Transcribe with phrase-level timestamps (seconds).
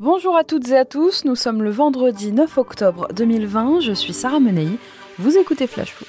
[0.00, 4.14] Bonjour à toutes et à tous, nous sommes le vendredi 9 octobre 2020, je suis
[4.14, 4.78] Sarah Menei,
[5.18, 6.08] vous écoutez Flash Foot.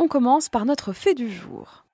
[0.00, 1.84] On commence par notre fait du jour.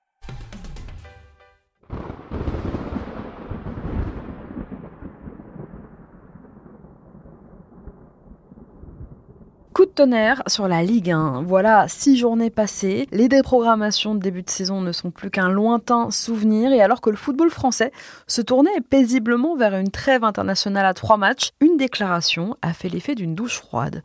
[9.97, 11.41] Tonnerre sur la Ligue 1.
[11.41, 13.07] Voilà, six journées passées.
[13.11, 16.71] Les déprogrammations de début de saison ne sont plus qu'un lointain souvenir.
[16.71, 17.91] Et alors que le football français
[18.27, 23.15] se tournait paisiblement vers une trêve internationale à trois matchs, une déclaration a fait l'effet
[23.15, 24.03] d'une douche froide.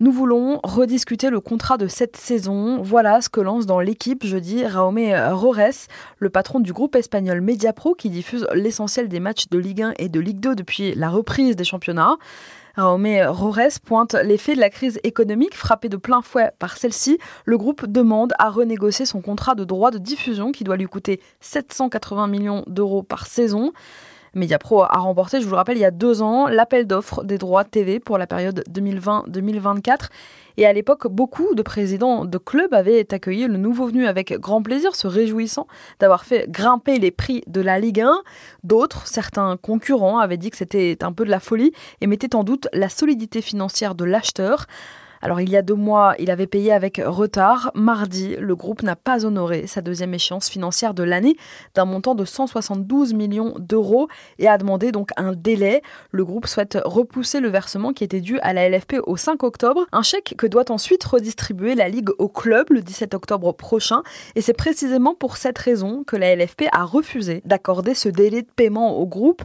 [0.00, 2.82] Nous voulons rediscuter le contrat de cette saison.
[2.82, 4.98] Voilà ce que lance dans l'équipe jeudi Raume
[5.30, 5.86] Rores,
[6.18, 10.10] le patron du groupe espagnol Mediapro qui diffuse l'essentiel des matchs de Ligue 1 et
[10.10, 12.18] de Ligue 2 depuis la reprise des championnats.
[12.76, 17.18] Raume Rores pointe l'effet de la crise économique frappée de plein fouet par celle-ci.
[17.44, 21.20] Le groupe demande à renégocier son contrat de droit de diffusion qui doit lui coûter
[21.40, 23.72] 780 millions d'euros par saison.
[24.34, 27.36] Mediapro a remporté, je vous le rappelle, il y a deux ans, l'appel d'offres des
[27.36, 30.08] droits TV pour la période 2020-2024.
[30.56, 34.62] Et à l'époque, beaucoup de présidents de clubs avaient accueilli le nouveau venu avec grand
[34.62, 35.66] plaisir, se réjouissant
[36.00, 38.22] d'avoir fait grimper les prix de la Ligue 1.
[38.64, 42.44] D'autres, certains concurrents, avaient dit que c'était un peu de la folie et mettaient en
[42.44, 44.66] doute la solidité financière de l'acheteur.
[45.22, 47.70] Alors il y a deux mois, il avait payé avec retard.
[47.76, 51.36] Mardi, le groupe n'a pas honoré sa deuxième échéance financière de l'année
[51.76, 54.08] d'un montant de 172 millions d'euros
[54.40, 55.82] et a demandé donc un délai.
[56.10, 59.86] Le groupe souhaite repousser le versement qui était dû à la LFP au 5 octobre,
[59.92, 64.02] un chèque que doit ensuite redistribuer la Ligue au club le 17 octobre prochain.
[64.34, 68.50] Et c'est précisément pour cette raison que la LFP a refusé d'accorder ce délai de
[68.56, 69.42] paiement au groupe.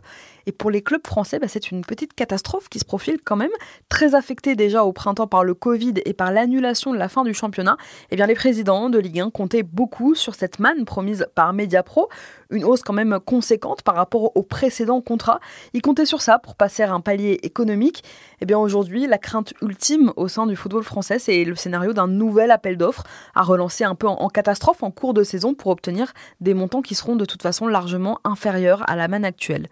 [0.48, 3.52] Et pour les clubs français, bah, c'est une petite catastrophe qui se profile quand même,
[3.90, 7.34] très affectée déjà au printemps par le Covid et par l'annulation de la fin du
[7.34, 7.76] championnat.
[8.12, 12.08] Eh bien, les présidents de Ligue 1 comptaient beaucoup sur cette manne promise par Mediapro,
[12.50, 15.41] une hausse quand même conséquente par rapport au précédent contrat.
[15.74, 18.06] Ils comptaient sur ça pour passer à un palier économique.
[18.40, 22.07] Eh bien, aujourd'hui, la crainte ultime au sein du football français, c'est le scénario d'un
[22.07, 23.03] nouvel appel d'offres
[23.36, 26.96] à relancer un peu en catastrophe en cours de saison pour obtenir des montants qui
[26.96, 29.68] seront de toute façon largement inférieurs à la manne actuelle.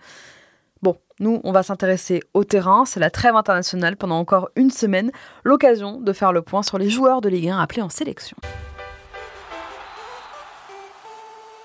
[0.86, 2.86] Bon, nous, on va s'intéresser au terrain.
[2.86, 5.10] C'est la trêve internationale pendant encore une semaine.
[5.44, 8.38] L'occasion de faire le point sur les joueurs de Ligue 1 appelés en sélection.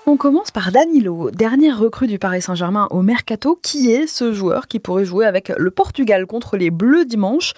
[0.07, 3.59] On commence par Danilo, dernière recrue du Paris Saint-Germain au Mercato.
[3.61, 7.53] Qui est ce joueur qui pourrait jouer avec le Portugal contre les Bleus dimanche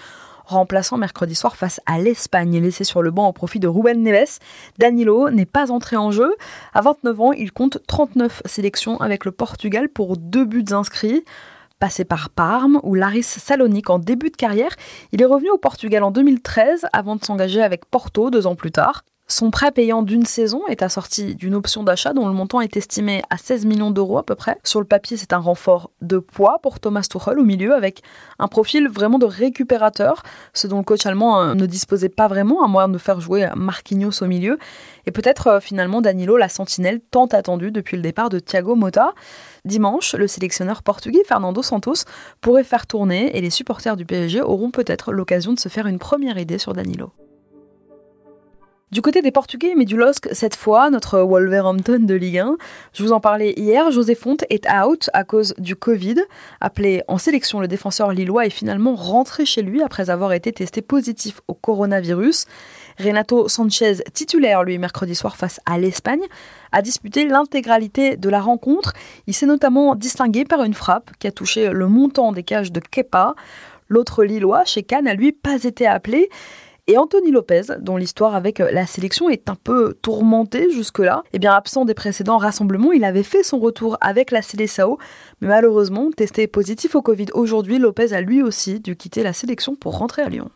[0.45, 4.40] remplaçant mercredi soir face à l'Espagne, laissé sur le banc au profit de Ruben Neves?
[4.78, 6.35] Danilo n'est pas entré en jeu.
[6.74, 11.24] À 29 ans, il compte 39 sélections avec le Portugal pour deux buts inscrits.
[11.83, 14.73] Passé par Parme ou Laris Salonique en début de carrière,
[15.11, 18.71] il est revenu au Portugal en 2013 avant de s'engager avec Porto deux ans plus
[18.71, 19.03] tard.
[19.27, 23.21] Son prêt payant d'une saison est assorti d'une option d'achat dont le montant est estimé
[23.29, 24.59] à 16 millions d'euros à peu près.
[24.63, 28.01] Sur le papier, c'est un renfort de poids pour Thomas Tuchel au milieu avec
[28.39, 30.23] un profil vraiment de récupérateur,
[30.53, 33.50] ce dont le coach allemand euh, ne disposait pas vraiment, à moins de faire jouer
[33.57, 34.57] Marquinhos au milieu.
[35.05, 39.13] Et peut-être euh, finalement Danilo, la sentinelle tant attendue depuis le départ de Thiago Motta.
[39.66, 42.03] Dimanche, le sélectionneur portugais Fernando Santos
[42.41, 46.00] pourrait faire tourner et les supporters du PSG auront peut-être l'occasion de se faire une
[46.00, 47.13] première idée sur Danilo.
[48.94, 52.57] Du côté des Portugais, mais du LOSC cette fois, notre Wolverhampton de Ligue 1.
[52.94, 56.18] Je vous en parlais hier, José Fonte est out à cause du Covid.
[56.62, 60.84] Appelé en sélection, le défenseur lillois est finalement rentré chez lui après avoir été testé
[60.84, 62.45] positif au coronavirus.
[63.00, 66.24] Renato Sanchez, titulaire lui mercredi soir face à l'Espagne,
[66.72, 68.94] a disputé l'intégralité de la rencontre.
[69.28, 72.80] Il s'est notamment distingué par une frappe qui a touché le montant des cages de
[72.80, 73.36] Kepa.
[73.90, 76.30] L'autre Lillois, chez Cannes, n'a lui pas été appelé.
[76.88, 81.54] Et Anthony Lopez, dont l'histoire avec la sélection est un peu tourmentée jusque-là, eh bien
[81.54, 84.98] absent des précédents rassemblements, il avait fait son retour avec la Seleção,
[85.40, 89.75] mais malheureusement, testé positif au Covid aujourd'hui, Lopez a lui aussi dû quitter la sélection
[89.75, 90.50] pour rentrer à Lyon.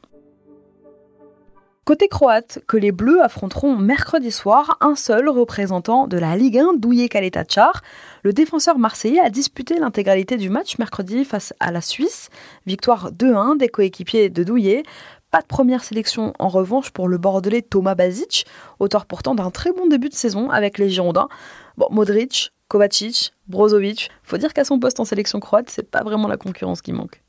[1.87, 6.73] Côté croate, que les Bleus affronteront mercredi soir un seul représentant de la Ligue 1,
[6.73, 7.81] Douye Kaletacar.
[8.23, 12.27] Le défenseur marseillais a disputé l'intégralité du match mercredi face à la Suisse.
[12.65, 14.83] Victoire 2-1 des coéquipiers de Douillet.
[15.31, 18.45] Pas de première sélection en revanche pour le Bordelais Thomas Basic,
[18.79, 21.29] auteur pourtant d'un très bon début de saison avec les Girondins.
[21.77, 26.27] Bon, Modric, Kovacic, Brozovic, faut dire qu'à son poste en sélection croate, c'est pas vraiment
[26.27, 27.21] la concurrence qui manque.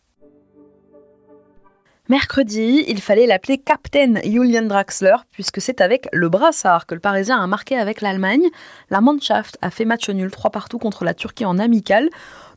[2.11, 7.39] Mercredi, il fallait l'appeler Captain Julian Draxler, puisque c'est avec le brassard que le Parisien
[7.39, 8.49] a marqué avec l'Allemagne.
[8.89, 12.09] La Mannschaft a fait match nul 3 partout contre la Turquie en amical.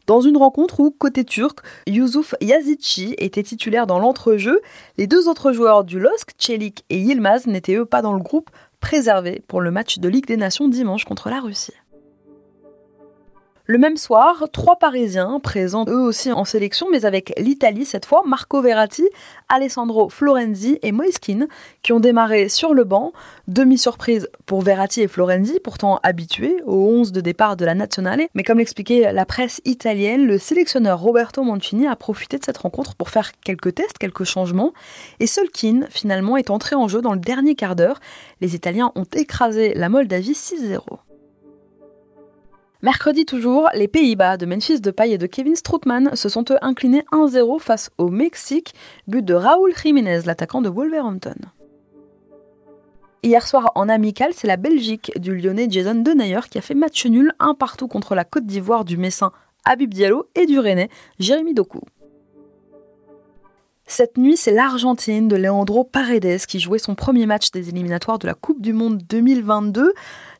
[0.07, 4.61] dans une rencontre où, côté turc, Yusuf Yazidci était titulaire dans l'entrejeu.
[4.97, 8.49] Les deux autres joueurs du LOSC, Çelik et Yilmaz, n'étaient eux pas dans le groupe
[8.79, 11.73] préservé pour le match de Ligue des Nations dimanche contre la Russie.
[13.71, 18.21] Le même soir, trois Parisiens, présents eux aussi en sélection, mais avec l'Italie cette fois,
[18.25, 19.07] Marco Verratti,
[19.47, 21.47] Alessandro Florenzi et Moiskin,
[21.81, 23.13] qui ont démarré sur le banc.
[23.47, 28.27] Demi-surprise pour Verratti et Florenzi, pourtant habitués aux 11 de départ de la Nazionale.
[28.35, 32.95] Mais comme l'expliquait la presse italienne, le sélectionneur Roberto Mancini a profité de cette rencontre
[32.95, 34.73] pour faire quelques tests, quelques changements.
[35.21, 38.01] Et Keane, finalement, est entré en jeu dans le dernier quart d'heure.
[38.41, 40.81] Les Italiens ont écrasé la Moldavie 6-0.
[42.83, 47.03] Mercredi toujours, les Pays-Bas de Memphis Depay et de Kevin Strootman se sont eux inclinés
[47.11, 48.73] 1-0 face au Mexique,
[49.07, 51.35] but de Raúl Jiménez, l'attaquant de Wolverhampton.
[53.21, 57.05] Hier soir en amical, c'est la Belgique du lyonnais Jason Denayer qui a fait match
[57.05, 59.31] nul un partout contre la Côte d'Ivoire du Messin
[59.63, 60.89] Habib Diallo et du Rennais
[61.19, 61.81] Jérémy Doku.
[63.93, 68.25] Cette nuit, c'est l'Argentine de Leandro Paredes qui jouait son premier match des éliminatoires de
[68.25, 69.91] la Coupe du Monde 2022.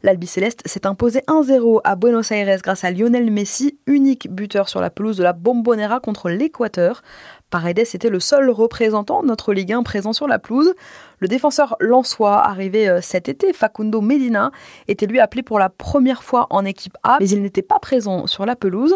[0.03, 4.89] L'Albiceleste s'est imposé 1-0 à Buenos Aires grâce à Lionel Messi, unique buteur sur la
[4.89, 7.01] pelouse de la Bombonera contre l'Équateur.
[7.50, 10.74] Paredes était le seul représentant de notre Ligue 1 présent sur la pelouse.
[11.19, 14.54] Le défenseur lançois, arrivé euh, cet été, Facundo Medina,
[14.88, 18.27] était lui appelé pour la première fois en équipe A, mais il n'était pas présent
[18.27, 18.95] sur la pelouse.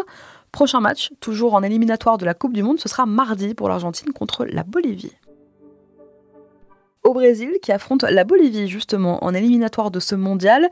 [0.52, 4.12] Prochain match, toujours en éliminatoire de la Coupe du Monde, ce sera mardi pour l'Argentine
[4.12, 5.12] contre la Bolivie.
[7.04, 10.68] Au Brésil, qui affronte la Bolivie justement en éliminatoire de ce mondial,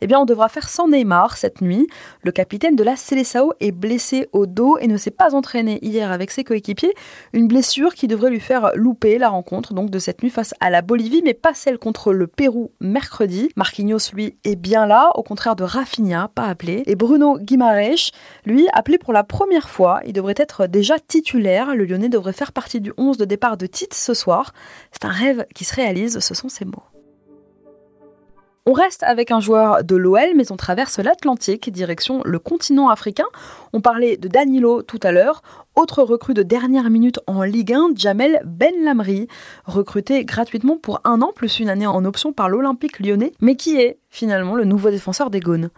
[0.00, 1.86] eh bien on devra faire sans Neymar cette nuit.
[2.22, 6.12] Le capitaine de la Seleção est blessé au dos et ne s'est pas entraîné hier
[6.12, 6.94] avec ses coéquipiers.
[7.32, 10.70] Une blessure qui devrait lui faire louper la rencontre donc de cette nuit face à
[10.70, 13.50] la Bolivie, mais pas celle contre le Pérou mercredi.
[13.56, 16.82] Marquinhos, lui, est bien là, au contraire de Rafinha, pas appelé.
[16.86, 18.10] Et Bruno Guimaraes,
[18.44, 20.00] lui, appelé pour la première fois.
[20.06, 21.74] Il devrait être déjà titulaire.
[21.74, 24.52] Le Lyonnais devrait faire partie du 11 de départ de Tite ce soir.
[24.92, 26.82] C'est un rêve qui se réalise, ce sont ses mots.
[28.70, 33.24] On reste avec un joueur de l'OL, mais on traverse l'Atlantique, direction le continent africain.
[33.72, 35.40] On parlait de Danilo tout à l'heure.
[35.74, 39.26] Autre recrue de dernière minute en Ligue 1, Jamel Ben Lamri,
[39.64, 43.80] recruté gratuitement pour un an plus une année en option par l'Olympique lyonnais, mais qui
[43.80, 45.70] est finalement le nouveau défenseur des Gaunes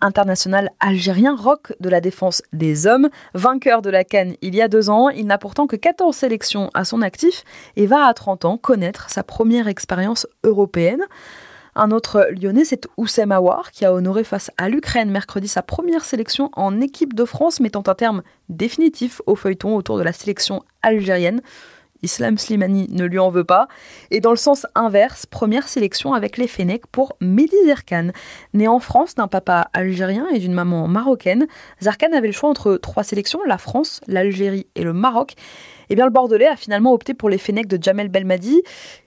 [0.00, 4.68] international algérien, rock de la défense des hommes, vainqueur de la Cannes il y a
[4.68, 5.08] deux ans.
[5.08, 7.42] Il n'a pourtant que 14 sélections à son actif
[7.74, 11.04] et va à 30 ans connaître sa première expérience européenne.
[11.74, 16.04] Un autre lyonnais, c'est Oussem Aouar, qui a honoré face à l'Ukraine mercredi sa première
[16.04, 20.62] sélection en équipe de France, mettant un terme définitif au feuilleton autour de la sélection
[20.82, 21.40] algérienne.
[22.02, 23.68] Islam Slimani ne lui en veut pas.
[24.10, 28.08] Et dans le sens inverse, première sélection avec les Fennecs pour Mehdi Zerkan.
[28.54, 31.46] Né en France d'un papa algérien et d'une maman marocaine,
[31.80, 35.32] Zerkan avait le choix entre trois sélections, la France, l'Algérie et le Maroc.
[35.32, 38.62] Et eh bien le Bordelais a finalement opté pour les Fennecs de Jamel Belmadi.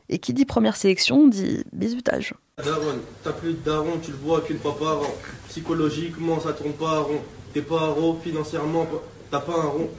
[0.09, 2.33] Et qui dit première sélection dit bisutage.
[2.63, 5.15] Daron, t'as plus de daron, tu le vois qu'une fois par an.
[5.49, 7.21] Psychologiquement, ça tourne pas à rond.
[7.53, 8.85] T'es pas à rond, financièrement,
[9.31, 9.89] t'as pas un rond.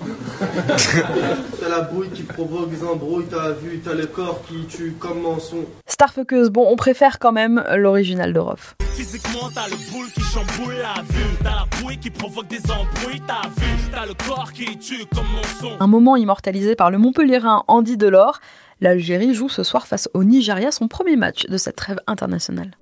[1.60, 5.22] t'as la bouille qui provoque des embrouilles, t'as vu, t'as le corps qui tue comme
[5.22, 5.66] mensonge.
[5.86, 8.76] Starfuckers, bon, on préfère quand même l'original de Rof.
[8.92, 11.36] Physiquement, t'as le boule qui chamboule la vue.
[11.42, 13.66] T'as la bouille qui provoque des embrouilles, t'as vu.
[13.92, 15.76] T'as le corps qui tue comme mensonge.
[15.80, 18.40] Un moment immortalisé par le Montpellierin Andy Delors.
[18.80, 22.76] L'Algérie joue ce soir face au Nigeria son premier match de cette trêve internationale.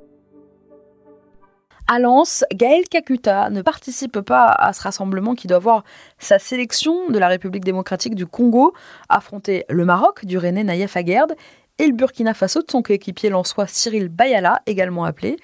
[1.86, 5.84] À Lens, Gaël Kakuta ne participe pas à ce rassemblement qui doit voir
[6.18, 8.72] sa sélection de la République démocratique du Congo
[9.10, 11.34] affronter le Maroc du René Naïef Aguerd
[11.78, 15.36] et le Burkina Faso de son coéquipier lensois Cyril Bayala, également appelé.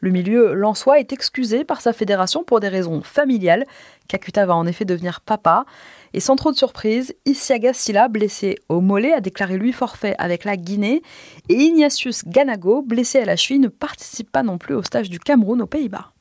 [0.00, 3.64] Le milieu lensois est excusé par sa fédération pour des raisons familiales.
[4.08, 5.64] Kakuta va en effet devenir papa.
[6.12, 10.44] Et sans trop de surprise, Isiaga Silla, blessé au mollet, a déclaré lui forfait avec
[10.44, 11.02] la Guinée.
[11.48, 15.18] Et Ignatius Ganago, blessé à la cheville, ne participe pas non plus au stage du
[15.18, 16.12] Cameroun aux Pays-Bas.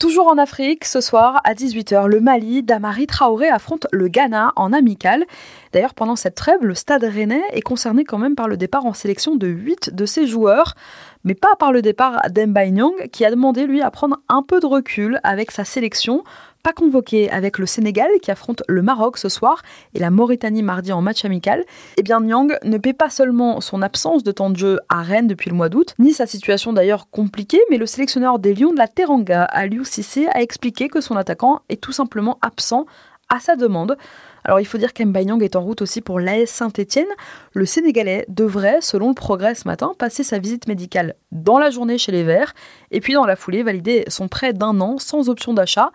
[0.00, 4.72] Toujours en Afrique, ce soir à 18h, le Mali d'Amari Traoré affronte le Ghana en
[4.72, 5.26] amical.
[5.74, 8.94] D'ailleurs, pendant cette trêve, le stade rennais est concerné quand même par le départ en
[8.94, 10.74] sélection de 8 de ses joueurs,
[11.24, 14.60] mais pas par le départ d'Emba Nyang, qui a demandé lui à prendre un peu
[14.60, 16.24] de recul avec sa sélection
[16.62, 19.62] pas convoqué avec le Sénégal qui affronte le Maroc ce soir
[19.94, 21.64] et la Mauritanie mardi en match amical,
[21.96, 25.26] eh bien Nyang ne paie pas seulement son absence de temps de jeu à Rennes
[25.26, 28.78] depuis le mois d'août, ni sa situation d'ailleurs compliquée, mais le sélectionneur des Lions de
[28.78, 32.86] la Teranga, Aliou Cissé, a expliqué que son attaquant est tout simplement absent
[33.28, 33.96] à sa demande.
[34.44, 37.08] Alors il faut dire qu'Mbayang est en route aussi pour l'AS Saint-Etienne.
[37.52, 41.98] Le Sénégalais devrait, selon le progrès ce matin, passer sa visite médicale dans la journée
[41.98, 42.54] chez les Verts
[42.90, 45.90] et puis dans la foulée valider son prêt d'un an sans option d'achat.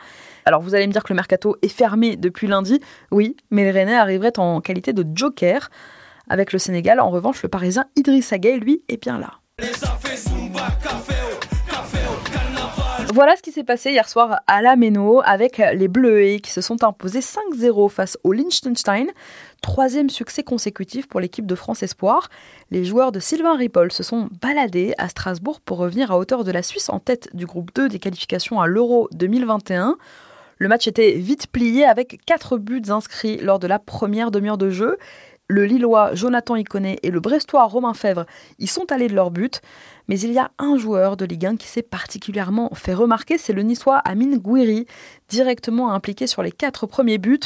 [0.45, 2.79] Alors vous allez me dire que le mercato est fermé depuis lundi.
[3.11, 5.69] Oui, mais les Rennais arriveraient en qualité de joker.
[6.29, 9.39] Avec le Sénégal, en revanche, le Parisien Idriss Gueye, lui, est bien là.
[13.15, 16.59] Voilà ce qui s'est passé hier soir à la Méno avec les Bleus qui se
[16.59, 19.07] sont imposés 5-0 face au Liechtenstein.
[19.61, 22.27] Troisième succès consécutif pour l'équipe de France Espoir.
[22.71, 26.51] Les joueurs de Sylvain Ripoll se sont baladés à Strasbourg pour revenir à hauteur de
[26.51, 29.95] la Suisse en tête du groupe 2 des qualifications à l'Euro 2021.
[30.57, 34.69] Le match était vite plié avec 4 buts inscrits lors de la première demi-heure de
[34.69, 34.97] jeu.
[35.47, 38.25] Le Lillois Jonathan Iconé et le Brestois Romain Fèvre
[38.57, 39.61] y sont allés de leur but.
[40.07, 43.53] Mais il y a un joueur de Ligue 1 qui s'est particulièrement fait remarquer, c'est
[43.53, 44.87] le Niçois Amine Gouiri,
[45.29, 47.41] directement impliqué sur les quatre premiers buts.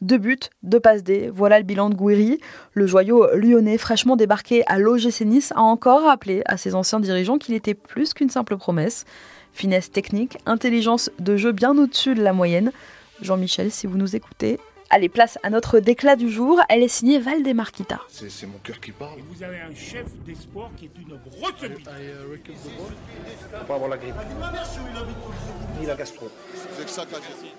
[0.00, 2.40] Deux buts, deux passes D, voilà le bilan de Gouiri.
[2.72, 7.38] Le joyau lyonnais fraîchement débarqué à l'OGC Nice a encore rappelé à ses anciens dirigeants
[7.38, 9.04] qu'il était plus qu'une simple promesse.
[9.52, 12.72] Finesse technique, intelligence de jeu bien au-dessus de la moyenne.
[13.22, 14.58] Jean-Michel, si vous nous écoutez,
[14.94, 16.60] Allez, place à notre déclat du jour.
[16.68, 17.98] Elle est signée Valdemarquita.
[18.08, 19.18] C'est mon cœur qui parle.
[19.28, 21.90] vous avez un chef d'espoir qui est une grosse bite.
[23.58, 24.14] Faut pas avoir la grippe.
[25.80, 26.30] Ni la gastro.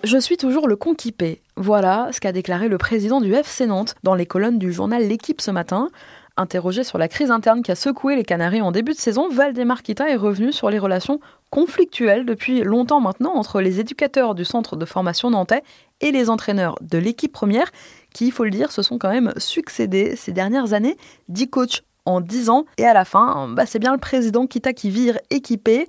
[0.06, 1.42] Je suis toujours le conquipé.
[1.58, 5.42] Voilà ce qu'a déclaré le président du FC Nantes dans les colonnes du journal L'équipe
[5.42, 5.90] ce matin.
[6.38, 10.10] Interrogé sur la crise interne qui a secoué les Canaries en début de saison, Valdemarquita
[10.10, 14.84] est revenu sur les relations conflictuelles depuis longtemps maintenant entre les éducateurs du centre de
[14.84, 15.64] formation nantais
[16.02, 17.72] et les entraîneurs de l'équipe première,
[18.14, 20.98] qui, il faut le dire, se sont quand même succédés ces dernières années,
[21.30, 24.74] 10 coachs en 10 ans, et à la fin, bah, c'est bien le président Kita
[24.74, 25.88] qui vire équipé.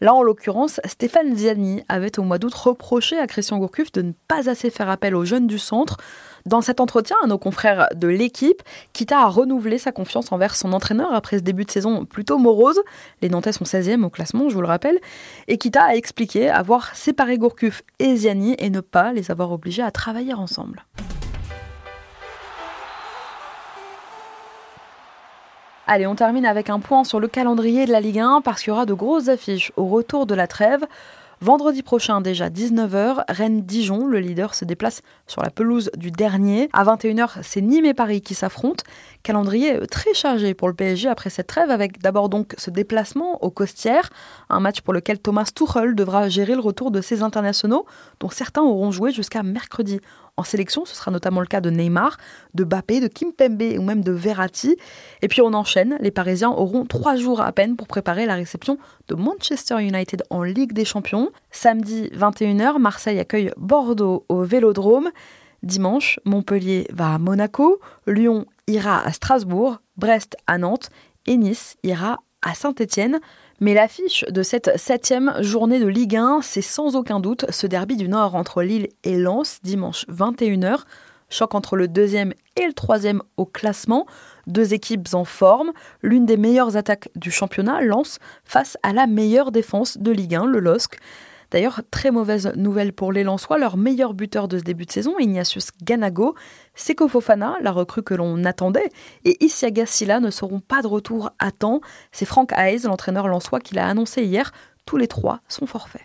[0.00, 4.12] Là, en l'occurrence, Stéphane Ziani avait au mois d'août reproché à Christian Gourcuff de ne
[4.28, 5.96] pas assez faire appel aux jeunes du centre.
[6.46, 8.62] Dans cet entretien à nos confrères de l'équipe,
[8.92, 12.80] Kita a renouvelé sa confiance envers son entraîneur après ce début de saison plutôt morose.
[13.22, 14.98] Les Nantais sont 16e au classement, je vous le rappelle.
[15.48, 19.82] Et Kita a expliqué avoir séparé Gourcuff et Ziani et ne pas les avoir obligés
[19.82, 20.84] à travailler ensemble.
[25.90, 28.68] Allez, on termine avec un point sur le calendrier de la Ligue 1 parce qu'il
[28.68, 30.84] y aura de grosses affiches au retour de la trêve.
[31.40, 36.68] Vendredi prochain, déjà 19h, Rennes-Dijon, le leader, se déplace sur la pelouse du dernier.
[36.74, 38.84] À 21h, c'est Nîmes et Paris qui s'affrontent.
[39.22, 43.50] Calendrier très chargé pour le PSG après cette trêve, avec d'abord donc ce déplacement au
[43.50, 44.10] Costières,
[44.50, 47.86] un match pour lequel Thomas Tuchel devra gérer le retour de ses internationaux,
[48.20, 50.00] dont certains auront joué jusqu'à mercredi.
[50.38, 52.16] En sélection, ce sera notamment le cas de Neymar,
[52.54, 54.76] de Bappé, de Kim Pembe ou même de Verratti.
[55.20, 58.78] Et puis on enchaîne, les Parisiens auront trois jours à peine pour préparer la réception
[59.08, 61.30] de Manchester United en Ligue des Champions.
[61.50, 65.10] Samedi 21h, Marseille accueille Bordeaux au Vélodrome.
[65.64, 70.90] Dimanche, Montpellier va à Monaco, Lyon ira à Strasbourg, Brest à Nantes
[71.26, 73.18] et Nice ira à Saint-Étienne.
[73.60, 77.96] Mais l'affiche de cette septième journée de Ligue 1, c'est sans aucun doute ce derby
[77.96, 80.82] du Nord entre Lille et Lens, dimanche 21h.
[81.28, 84.06] Choc entre le deuxième et le troisième au classement.
[84.46, 85.72] Deux équipes en forme.
[86.02, 90.46] L'une des meilleures attaques du championnat, Lens, face à la meilleure défense de Ligue 1,
[90.46, 90.96] le LOSC.
[91.50, 95.18] D'ailleurs, très mauvaise nouvelle pour les Lensois, leur meilleur buteur de ce début de saison,
[95.18, 96.34] Ignatius Ganago,
[96.74, 98.90] Seko Fofana, la recrue que l'on attendait,
[99.24, 101.80] et Isiaga Silla ne seront pas de retour à temps.
[102.12, 104.52] C'est Franck Hayes, l'entraîneur lensois, qui l'a annoncé hier.
[104.84, 106.02] Tous les trois sont forfaits.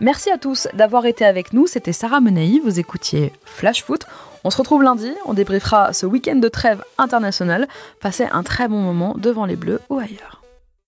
[0.00, 1.66] Merci à tous d'avoir été avec nous.
[1.66, 4.06] C'était Sarah Menei, vous écoutiez Flash Foot.
[4.44, 7.66] On se retrouve lundi, on débriefera ce week-end de trêve internationale.
[8.00, 10.37] Passez un très bon moment devant les Bleus ou ailleurs.